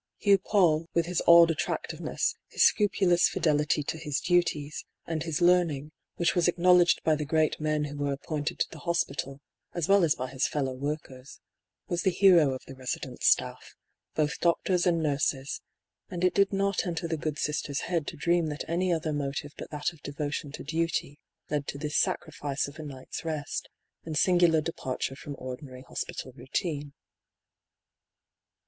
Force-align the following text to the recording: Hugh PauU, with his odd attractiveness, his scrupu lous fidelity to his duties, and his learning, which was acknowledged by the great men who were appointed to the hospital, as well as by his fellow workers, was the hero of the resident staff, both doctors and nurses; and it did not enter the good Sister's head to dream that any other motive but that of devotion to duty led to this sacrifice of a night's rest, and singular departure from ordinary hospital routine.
Hugh 0.17 0.39
PauU, 0.39 0.87
with 0.95 1.05
his 1.05 1.21
odd 1.27 1.51
attractiveness, 1.51 2.33
his 2.47 2.63
scrupu 2.63 3.05
lous 3.07 3.29
fidelity 3.29 3.83
to 3.83 3.99
his 3.99 4.19
duties, 4.19 4.83
and 5.05 5.21
his 5.21 5.41
learning, 5.41 5.91
which 6.15 6.33
was 6.33 6.47
acknowledged 6.47 7.03
by 7.03 7.13
the 7.13 7.23
great 7.23 7.59
men 7.59 7.83
who 7.83 7.97
were 7.97 8.11
appointed 8.11 8.57
to 8.57 8.67
the 8.71 8.79
hospital, 8.79 9.41
as 9.75 9.87
well 9.87 10.03
as 10.03 10.15
by 10.15 10.27
his 10.27 10.47
fellow 10.47 10.73
workers, 10.73 11.39
was 11.87 12.01
the 12.01 12.09
hero 12.09 12.51
of 12.55 12.63
the 12.65 12.73
resident 12.73 13.21
staff, 13.21 13.75
both 14.15 14.39
doctors 14.39 14.87
and 14.87 15.03
nurses; 15.03 15.61
and 16.09 16.23
it 16.23 16.33
did 16.33 16.51
not 16.51 16.87
enter 16.87 17.07
the 17.07 17.15
good 17.15 17.37
Sister's 17.37 17.81
head 17.81 18.07
to 18.07 18.17
dream 18.17 18.47
that 18.47 18.67
any 18.67 18.91
other 18.91 19.13
motive 19.13 19.53
but 19.55 19.69
that 19.69 19.93
of 19.93 20.01
devotion 20.01 20.51
to 20.53 20.63
duty 20.63 21.19
led 21.51 21.67
to 21.67 21.77
this 21.77 21.95
sacrifice 21.99 22.67
of 22.67 22.79
a 22.79 22.83
night's 22.83 23.23
rest, 23.23 23.69
and 24.03 24.17
singular 24.17 24.61
departure 24.61 25.15
from 25.15 25.35
ordinary 25.37 25.83
hospital 25.83 26.31
routine. 26.31 26.93